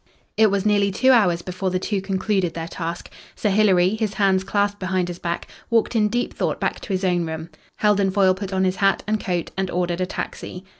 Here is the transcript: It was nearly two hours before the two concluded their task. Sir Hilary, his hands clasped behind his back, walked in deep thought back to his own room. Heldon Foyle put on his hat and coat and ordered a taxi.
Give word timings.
It 0.35 0.49
was 0.49 0.65
nearly 0.65 0.89
two 0.91 1.11
hours 1.11 1.43
before 1.43 1.69
the 1.69 1.77
two 1.77 2.01
concluded 2.01 2.55
their 2.55 2.67
task. 2.67 3.11
Sir 3.35 3.51
Hilary, 3.51 3.89
his 3.93 4.15
hands 4.15 4.43
clasped 4.43 4.79
behind 4.79 5.09
his 5.09 5.19
back, 5.19 5.47
walked 5.69 5.95
in 5.95 6.07
deep 6.09 6.33
thought 6.33 6.59
back 6.59 6.79
to 6.79 6.89
his 6.93 7.05
own 7.05 7.23
room. 7.27 7.49
Heldon 7.77 8.09
Foyle 8.09 8.33
put 8.33 8.51
on 8.51 8.63
his 8.63 8.77
hat 8.77 9.03
and 9.05 9.23
coat 9.23 9.51
and 9.55 9.69
ordered 9.69 10.01
a 10.01 10.07
taxi. 10.07 10.63